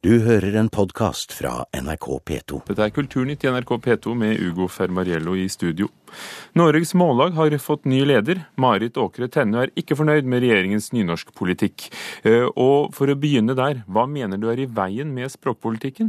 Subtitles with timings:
[0.00, 2.58] Du hører en podkast fra NRK P2.
[2.70, 5.90] Dette er Kulturnytt i NRK P2 med Ugo Fermariello i studio.
[6.56, 8.38] Norges Mållag har fått ny leder.
[8.56, 11.90] Marit Åkre Tennø er ikke fornøyd med regjeringens nynorskpolitikk.
[12.24, 16.08] Eh, og for å begynne der, hva mener du er i veien med språkpolitikken?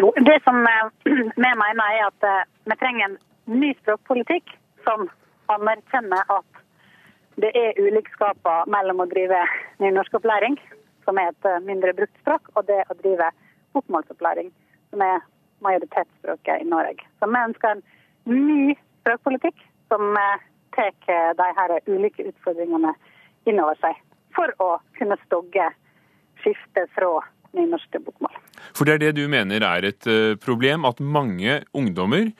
[0.00, 0.88] Jo, Det som eh,
[1.44, 3.18] vi mener er at eh, vi trenger en
[3.60, 4.56] ny språkpolitikk
[4.88, 5.04] som
[5.52, 6.64] anerkjenner at
[7.44, 9.44] det er ulikskaper mellom å drive
[9.84, 10.56] nynorskopplæring
[11.04, 13.30] som er et eh, mindre brukt språk, og det å drive
[13.76, 14.50] bokmålsopplæring,
[14.92, 15.22] som er
[15.64, 17.06] majoritetsspråket i Norge.
[17.20, 17.84] Så vi ønsker en
[18.30, 20.90] ny språkpolitikk som eh, tar
[21.38, 22.94] de her ulike utfordringene
[23.46, 24.00] inn over seg,
[24.34, 25.68] for å kunne stogge
[26.42, 27.20] skiftet fra
[27.54, 28.34] nynorsk til bokmål.
[28.74, 32.32] For det er det du mener er et eh, problem, at mange ungdommer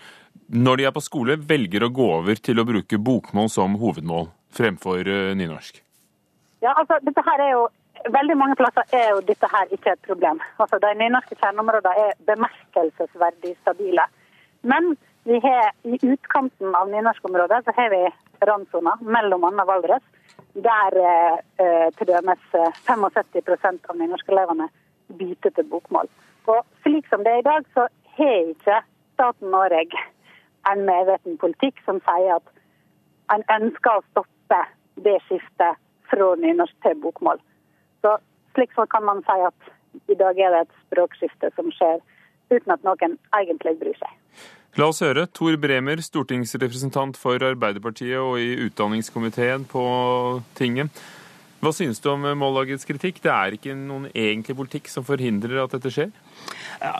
[0.45, 4.27] når de er på skole, velger å gå over til å bruke bokmål som hovedmål
[4.53, 5.79] fremfor nynorsk?
[6.65, 7.63] Ja, altså dette her er jo
[8.13, 10.41] veldig mange plasser er jo dette her ikke et problem.
[10.59, 14.07] Altså, De nynorske kjerneområdene er bemerkelsesverdig stabile.
[14.63, 18.03] Men vi har, i utkanten av nynorskområdet så har vi
[18.45, 20.05] randsona mellom Anna og Valdres,
[20.55, 22.43] der eh, til dømes
[22.87, 24.69] 75 eh, av nynorskelevene
[25.19, 26.11] bytter til bokmål.
[26.47, 28.83] Og slik som det er i dag, så har ikke
[29.15, 30.05] staten Norge
[30.71, 32.53] en medveten politikk som sier at
[33.33, 34.61] en ønsker å stoppe
[35.05, 35.81] det skiftet
[36.11, 37.41] fra nynorsk til bokmål.
[38.55, 39.73] Slik så kan man si at
[40.11, 42.01] i dag er det et språkskifte som skjer
[42.53, 44.13] uten at noen egentlig bryr seg.
[44.75, 45.29] La oss høre.
[45.31, 49.85] Tor Bremer, stortingsrepresentant for Arbeiderpartiet og i utdanningskomiteen på
[50.59, 50.91] tinget.
[51.63, 53.23] Hva synes du om Mållagets kritikk?
[53.23, 56.11] Det er ikke noen egentlig politikk som forhindrer at dette skjer?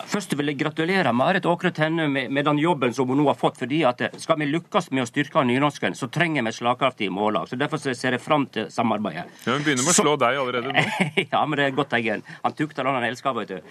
[0.09, 3.37] Først vil jeg gratulere Marit Åkre Tenne med, med, den jobben som hun nå har
[3.39, 3.59] fått.
[3.61, 7.49] fordi at eh, Skal vi lykkes med å styrke nynorsken, så trenger vi slagkraftige mållag.
[7.49, 9.27] så Derfor ser jeg fram til samarbeidet.
[9.45, 10.85] Ja, Hun begynner med å slå deg allerede nå.
[11.33, 12.23] ja, men det er godt er.
[12.45, 13.61] Han tukter den han elsker, vet du.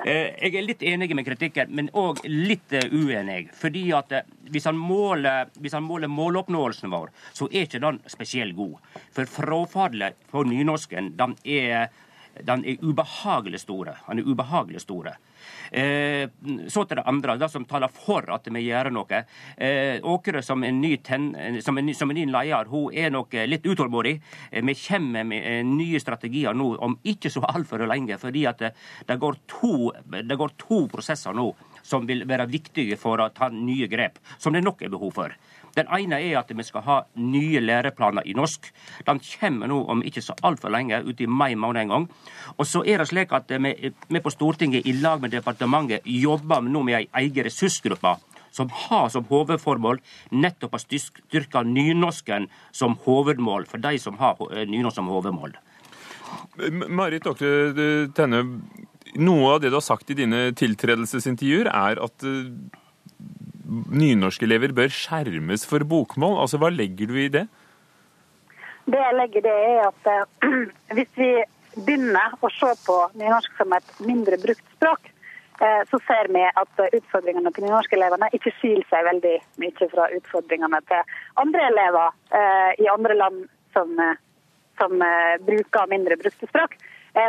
[0.00, 3.50] Eh, jeg er litt enig med kritikken, men òg litt eh, uenig.
[3.58, 4.14] Fordi at
[4.50, 8.78] hvis han, måler, hvis han måler måloppnåelsen vår, så er ikke den spesielt god.
[9.14, 11.90] For frafallet på nynorsken, den er
[12.46, 13.96] den er ubehagelig store.
[14.06, 15.16] Han er ubehagelig store.
[15.70, 16.26] Eh,
[16.68, 19.22] så til det andre, det som taler for at vi gjør noe.
[19.56, 21.30] Eh, Åkre som en ny, ten,
[21.62, 24.16] som en, som en ny leder, hun er nok litt utålmodig.
[24.50, 28.62] Eh, vi kommer med eh, nye strategier nå om ikke så altfor lenge, fordi at
[28.62, 28.74] det,
[29.06, 31.50] det, går to, det går to prosesser nå
[31.82, 35.34] som vil være viktige for å ta nye grep, som det nok er behov for.
[35.76, 38.66] Den ene er at vi skal ha nye læreplaner i norsk.
[39.06, 42.08] Den kommer nå om ikke så altfor lenge, ut i mai måned en gang.
[42.56, 46.66] Og så er det slik at vi, vi på Stortinget i lag med departementet jobber
[46.66, 48.16] nå med ei egen ressursgruppe
[48.50, 50.00] som har som hovedformål
[50.34, 55.54] nettopp å styrke nynorsken som hovedmål for de som har nynorsk som hovedmål.
[56.90, 58.42] Marit Åkre Tenne,
[59.18, 62.26] noe av det du har sagt i dine tiltredelsesintervjuer, er at
[63.70, 66.40] nynorskelever bør skjermes for bokmål.
[66.42, 67.46] Altså, Hva legger du i det?
[68.90, 70.66] Det jeg legger det er at uh,
[70.96, 71.30] hvis vi
[71.76, 75.10] begynner å se på nynorsk som et mindre brukt språk,
[75.62, 80.82] uh, så ser vi at utfordringene til nynorskelevene ikke skiller seg veldig mye fra utfordringene
[80.90, 82.16] til andre elever
[82.80, 83.40] i andre land
[83.74, 83.90] som,
[84.78, 85.02] som
[85.46, 86.76] bruker mindre brukte språk.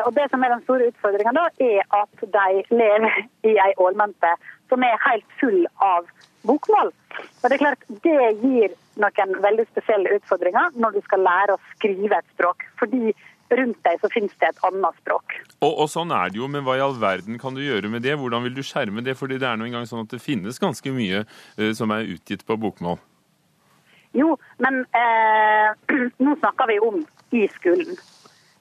[0.06, 4.36] Og Det som er den store utfordringa, er at de lever i ei ålmente
[4.70, 6.06] som er helt full av
[6.48, 6.94] bokmål.
[7.42, 11.62] Og Det er klart, det gir noen veldig spesielle utfordringer når du skal lære å
[11.76, 12.66] skrive et språk.
[12.80, 13.14] Fordi
[13.58, 15.36] rundt deg så finnes det et annet språk.
[15.60, 18.06] Og, og, sånn er det jo, men hva i all verden kan du gjøre med
[18.06, 18.16] det?
[18.20, 19.18] Hvordan vil du skjerme det?
[19.20, 22.46] Fordi det er nå engang sånn at det finnes ganske mye eh, som er utgitt
[22.48, 23.00] på bokmål.
[24.18, 25.92] Jo, men eh,
[26.24, 27.04] nå snakker vi om
[27.36, 28.00] i skolen.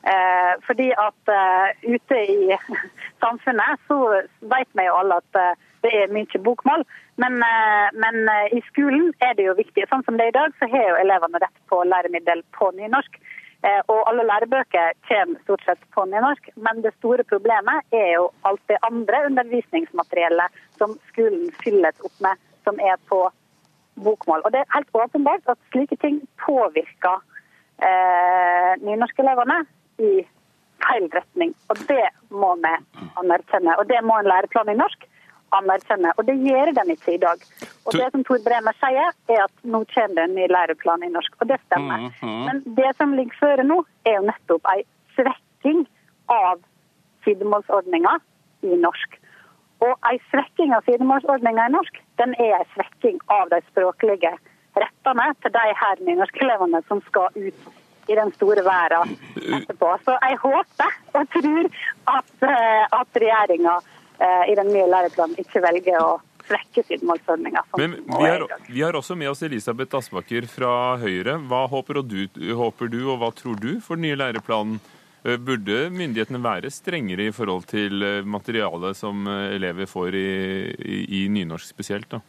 [0.00, 2.56] Eh, fordi at uh, ute i
[3.22, 3.98] samfunnet så
[4.40, 6.84] vet vi jo alle at uh, det er mye bokmål.
[7.22, 9.86] Men, eh, men, eh, i skolen er det jo viktig.
[9.88, 13.20] Sånn som det er i dag, så har jo elevene rett på læremiddel på nynorsk.
[13.62, 16.48] Eh, og alle lærebøker kommer stort sett på nynorsk.
[16.56, 22.40] Men det store problemet er jo alt det andre undervisningsmateriellet som skolen fylles opp med,
[22.64, 23.26] som er på
[24.00, 24.40] bokmål.
[24.44, 27.20] Og det er helt åpenbart at slike ting påvirker
[27.84, 29.60] eh, nynorskelevene
[30.00, 30.12] i
[30.80, 31.54] feil retning.
[31.70, 32.74] Og det må vi
[33.20, 33.76] anerkjenne.
[33.78, 35.06] Og det må en læreplan i norsk
[35.56, 36.12] anerkjenne.
[36.16, 37.42] Og det gjør den ikke i dag.
[37.86, 41.12] Og det som Tor Bremer sier, er at nå kommer det en ny læreplan i
[41.12, 41.36] norsk.
[41.40, 41.98] Og det stemmer.
[41.98, 42.44] Mm, -hmm.
[42.46, 44.84] Men det som ligger føre nå, er jo nettopp en
[45.16, 45.86] svekking
[46.28, 46.62] av
[47.24, 48.18] sidemålsordninga
[48.62, 49.18] i norsk.
[49.80, 54.32] Og en svekking av sidemålsordninga i norsk, den er en svekking av de språklige
[54.76, 57.60] rettene til de her nynorskelevene som skal ut
[58.10, 59.92] i den store verden etterpå.
[60.04, 61.70] Så jeg håper og tror
[62.16, 63.80] at, eh, at regjeringa
[64.20, 67.62] i den nye læreplanen ikke velger å svekke sidemålsordninga.
[67.80, 71.38] Men vi har, vi har, også med oss Elisabeth Aspaker fra Høyre.
[71.48, 72.26] Hva håper du,
[72.58, 74.76] håper du, og hva tror du for den nye læreplanen?
[75.24, 80.28] Burde myndighetene være strengere i forhold til materialet som elever får i,
[80.76, 82.10] i, i nynorsk spesielt?
[82.12, 82.20] da?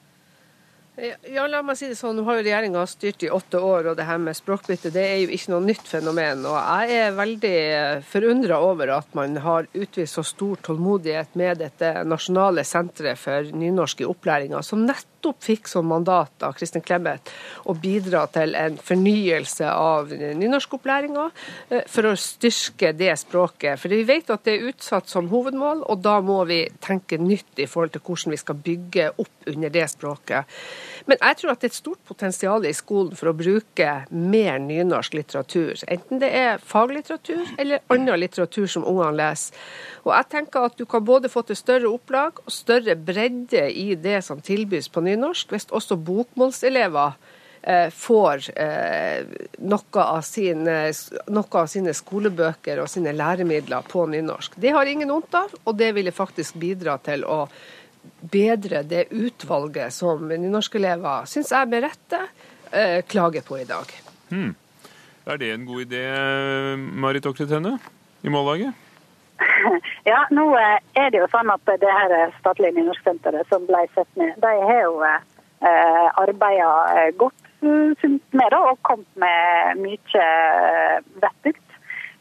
[0.99, 2.17] Ja, la meg si det sånn.
[2.19, 5.21] Nå har jo regjeringa styrt i åtte år, og det her med språkbytte det er
[5.21, 6.43] jo ikke noe nytt fenomen.
[6.49, 7.53] Og jeg er veldig
[8.11, 14.03] forundra over at man har utvist så stor tålmodighet med dette nasjonale senteret for nynorsk
[14.03, 17.29] i opplæringa, som nettopp nettopp fikk som mandat av Kristin Clemet
[17.69, 21.29] å bidra til en fornyelse av nynorskopplæringa
[21.69, 23.79] eh, for å styrke det språket.
[23.79, 27.61] For vi vet at det er utsatt som hovedmål, og da må vi tenke nytt
[27.61, 30.45] i forhold til hvordan vi skal bygge opp under det språket.
[31.05, 34.59] Men jeg tror at det er et stort potensial i skolen for å bruke mer
[34.61, 35.73] nynorsk litteratur.
[35.89, 39.57] Enten det er faglitteratur eller annen litteratur som ungene leser.
[40.05, 43.93] Og jeg tenker at du kan både få til større opplag og større bredde i
[43.95, 47.13] det som tilbys på nynorsk, hvis også bokmålselever
[47.61, 49.27] eh, får eh,
[49.59, 50.77] noe, av sine,
[51.27, 54.57] noe, av sine, skolebøker og sine læremidler på nynorsk.
[54.61, 57.45] Det har ingen vondt av, og det ville faktisk bidra til å
[58.21, 62.21] bedre det utvalget som nynorskelever, syns jeg med rette,
[62.71, 63.91] eh, klager på i dag.
[64.29, 64.55] Hmm.
[65.25, 66.05] Er det en god idé,
[66.77, 67.77] Marit Okretenne,
[68.23, 68.73] i Mållaget?
[70.11, 74.09] Ja, nå eh, er det jo sånn at det her statlige nynorsksenteret som ble sett
[74.19, 80.95] ned, de har jo eh, arbeida eh, godt med det og kommet med mye eh,
[81.21, 81.59] vettug.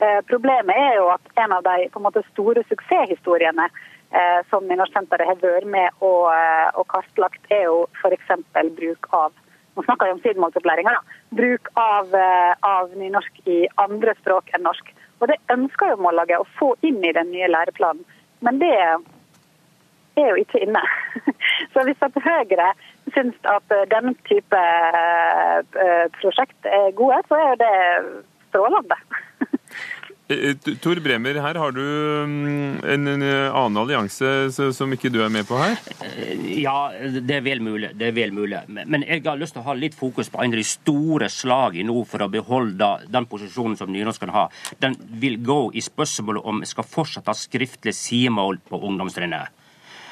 [0.00, 5.28] Eh, problemet er jo at en av de en måte, store suksesshistoriene eh, som Nynorsksenteret
[5.28, 6.28] har vært med og,
[6.76, 8.34] og kartlagt, er jo f.eks.
[8.76, 9.32] bruk av
[9.78, 10.96] nå snakker vi om sidemålsopplæringa.
[11.38, 12.10] Bruk av,
[12.66, 14.88] av nynorsk i andre språk enn norsk.
[15.20, 18.04] Og det ønsker jo Mållaget å få inn i den nye læreplanen,
[18.40, 20.82] men det er jo ikke inne.
[21.72, 22.72] Så hvis at Høyre
[23.14, 27.74] syns at denne type eh, prosjekt er gode, så er jo det
[28.48, 28.98] strålende.
[30.30, 34.28] Eh, eh, Tor Bremer, her har du mm, en, annen allianse
[34.76, 35.74] som ikke du er med på her?
[36.06, 37.90] Eh, ja, det er vel mulig.
[37.98, 38.60] Det er vel mulig.
[38.70, 41.90] Men jeg har lyst til å ha litt fokus på en av de store slagene
[41.90, 44.54] nå for å beholde den posisjonen som nynorsken har.
[44.78, 49.59] Den vil gå i spørsmålet om vi skal fortsatt ha skriftlig sidemål på ungdomstrinnet.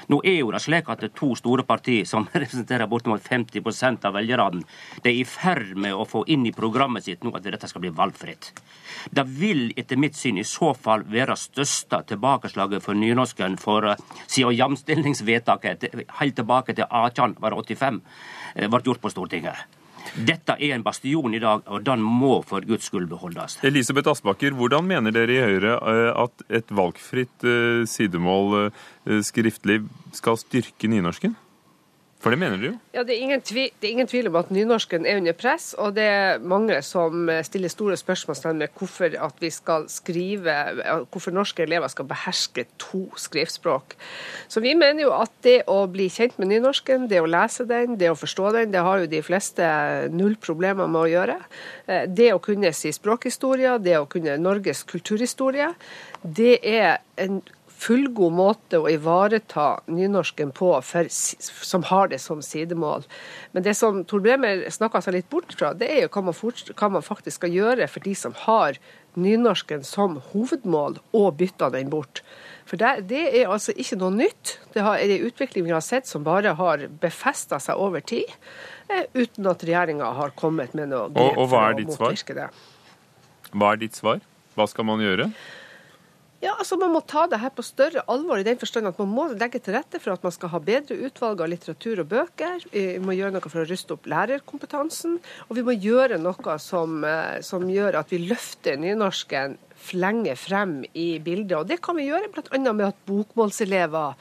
[0.09, 4.07] Nå er jo det slik at det er to store partier som representerer bortimot 50%
[4.09, 4.65] av velgerne,
[5.05, 7.85] de er i ferd med å få inn i programmet sitt nå at dette skal
[7.85, 8.53] bli valgfritt.
[9.13, 14.07] Det vil etter mitt syn i så fall være største tilbakeslaget for nynorsken for eh,
[14.27, 15.91] siden jamstillingsvedtaket
[16.21, 18.01] helt tilbake til 1885
[18.55, 19.78] eh, ble gjort på Stortinget.
[20.17, 23.59] Dette er en bastion i dag, og den må for guds skyld beholdes.
[23.67, 29.83] Elisabeth Aspaker, hvordan mener dere i Høyre eh, at et valgfritt eh, sidemål eh, skriftlig
[30.17, 31.37] skal styrke nynorsken?
[32.19, 32.73] For det mener du jo?
[32.97, 35.71] Ja, det er, tvil, det er, ingen tvil, om at nynorsken er under press.
[35.79, 40.57] Og det er mange som stiller store spørsmål om hvorfor at vi skal skrive,
[41.13, 43.95] hvorfor norske elever skal beherske to skriftspråk.
[44.51, 47.95] Så vi mener jo at det å bli kjent med nynorsken, det å lese den,
[48.01, 49.69] det å forstå den, det har jo de fleste
[50.11, 51.39] null problemer med å gjøre.
[51.87, 55.71] Eh, det å kunne si språkhistorie, det å kunne Norges kulturhistorie,
[56.27, 57.39] det er en
[57.79, 63.07] fullgod måte å ivareta nynorsken på for, som har det som sidemål.
[63.55, 66.37] Men det som Tor Bremer snakka seg litt bort fra, det er jo hva man,
[66.37, 68.81] fort, hva man faktisk skal gjøre for de som har
[69.19, 72.23] nynorsken som hovedmål, og bytter den bort.
[72.69, 74.59] For det, det, er altså ikke noe nytt.
[74.75, 78.29] Det er en utvikling vi har sett som bare har befesta seg over tid,
[78.93, 82.51] eh, uten at regjeringa har kommet med noe grep for å motvirke det.
[83.55, 84.21] Hva er ditt svar?
[84.59, 85.31] Hva skal man gjøre?
[86.39, 89.11] Ja, altså Man må ta det her på større alvor, i den forstand at man
[89.11, 92.67] må legge til rette for at man skal ha bedre utvalg av litteratur og bøker.
[92.71, 95.17] Vi må gjøre noe for å ruste opp lærerkompetansen.
[95.49, 99.59] Og vi må gjøre noe som, eh, som gjør at vi løfter nynorsken
[99.93, 101.57] lenger frem i bildet.
[101.59, 102.59] Og det kan vi gjøre bl.a.
[102.73, 104.17] med at bokmålselever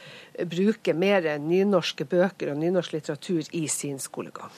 [0.45, 4.53] bruker mer nynorske bøker og nynorsk litteratur i sin skolegang.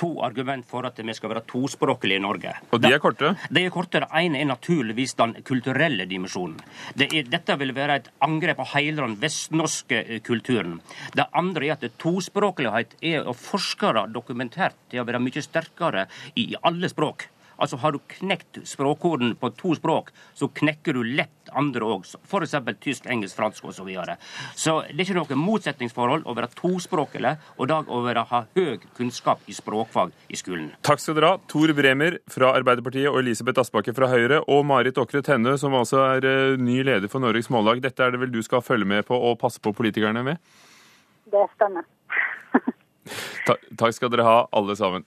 [0.00, 2.54] To argument for at vi skal være tospråklige i Norge.
[2.70, 3.34] Og de er korte?
[3.50, 4.02] De er korte.
[4.02, 6.58] Det ene er naturligvis den kulturelle dimensjonen.
[6.98, 10.80] Det er, dette vil være et angrep på hele den vestnorske eh, kulturen.
[11.14, 16.08] Det andre er at tospråklighet er og forskere dokumentert til å være mye sterkere
[16.40, 17.28] i alle språk
[17.60, 22.06] Altså Har du knekt språkkoden på to språk, så knekker du lett andre òg.
[22.24, 22.56] F.eks.
[22.80, 23.80] tysk, engelsk, fransk osv.
[23.80, 24.16] Så, videre.
[24.58, 28.76] så det er ikke noe motsetningsforhold å være tospråklig og da å være, ha høy
[28.96, 30.68] kunnskap i språkfag i skolen.
[30.84, 31.40] Takk skal dere ha.
[31.50, 36.02] Tor Bremer fra Arbeiderpartiet og Elisabeth Aspaker fra Høyre, og Marit Åkre Tenne, som altså
[36.10, 37.80] er eh, ny leder for Norges Mållag.
[37.84, 40.42] Dette er det vel du skal følge med på og passe på politikerne med?
[41.30, 41.88] Det stemmer.
[43.46, 45.06] Ta takk skal dere ha, alle sammen.